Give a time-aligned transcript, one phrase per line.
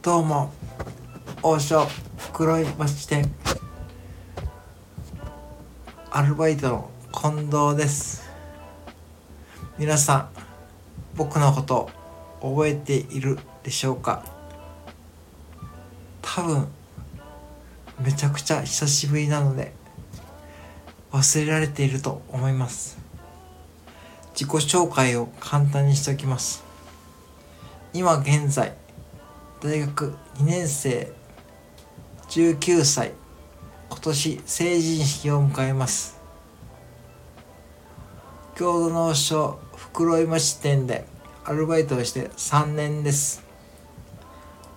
[0.00, 0.52] どうも
[1.42, 1.88] 王将
[2.32, 3.34] 黒い町店
[6.12, 8.30] アルバイトの近藤です。
[9.76, 10.28] 皆さん
[11.16, 11.90] 僕のこと
[12.40, 14.24] 覚えているでしょうか？
[16.22, 16.68] 多分
[18.00, 19.72] めちゃくちゃ久しぶりなので
[21.10, 22.98] 忘れられていると思います。
[24.30, 26.62] 自己紹介を簡単にしておきます。
[27.92, 28.74] 今現在
[29.60, 31.12] 大学2年生
[32.28, 33.12] 19歳。
[33.90, 36.16] 今年成人式を迎えます。
[38.54, 41.06] 郷土農商袋井町店で
[41.44, 43.42] アルバイトをして3年です。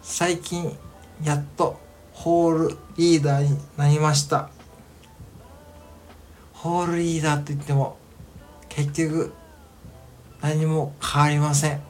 [0.00, 0.74] 最近
[1.22, 1.78] やっと
[2.14, 4.48] ホールリーダーになりました。
[6.54, 7.98] ホールリーダーといっても
[8.70, 9.34] 結局
[10.40, 11.89] 何も変わりません。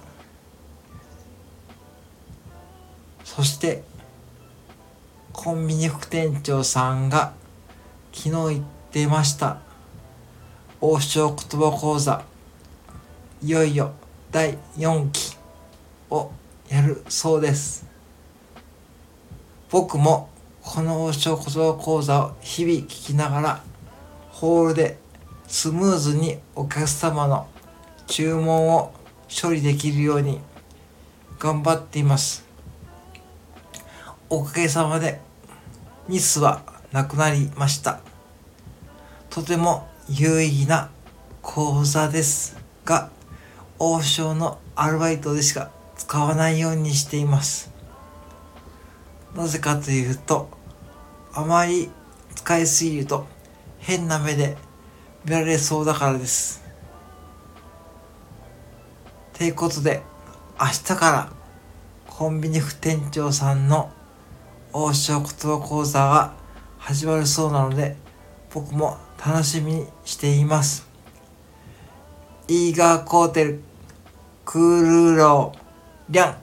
[3.36, 3.84] そして
[5.33, 7.33] コンビニ副店長さんが
[8.12, 9.61] 昨日言ってました。
[10.81, 12.25] 王将言葉講座。
[13.41, 13.92] いよいよ
[14.33, 15.36] 第4期
[16.11, 16.33] を
[16.69, 17.86] やるそうです。
[19.70, 20.28] 僕も
[20.61, 23.64] この王将言葉講座を日々聞きながら
[24.31, 24.98] ホールで
[25.47, 27.47] スムーズにお客様の
[28.08, 28.92] 注文を
[29.31, 30.41] 処理できるように
[31.39, 32.50] 頑張っています。
[34.33, 35.20] おかげさまで
[36.09, 37.98] ミスはなくなりました。
[39.28, 40.91] とても有意義な
[41.42, 43.11] 講座ですが
[43.81, 47.73] 王将のアルバイトでしか使わないようにしています。
[49.34, 50.48] なぜかというと
[51.33, 51.91] あまり
[52.36, 53.27] 使いすぎると
[53.81, 54.56] 変な目で
[55.25, 56.62] 見られそうだからです。
[59.33, 60.03] ということで
[60.61, 61.33] 明日から
[62.06, 63.91] コンビニ副店長さんの
[64.73, 66.35] 王将言葉講座が
[66.79, 67.97] 始まるそうなので
[68.53, 70.89] 僕も楽しみにしています。
[72.48, 73.61] イーガーコーテル
[74.45, 75.59] クールーロー
[76.13, 76.36] リャン。